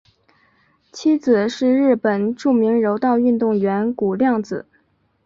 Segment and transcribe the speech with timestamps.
[0.91, 4.65] 妻子是日本著名柔道运动员谷亮子。